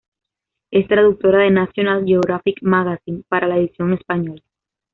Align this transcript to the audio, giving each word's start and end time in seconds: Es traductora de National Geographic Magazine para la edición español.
Es 0.71 0.87
traductora 0.87 1.43
de 1.43 1.51
National 1.51 2.03
Geographic 2.05 2.63
Magazine 2.63 3.21
para 3.29 3.45
la 3.45 3.57
edición 3.57 3.93
español. 3.93 4.41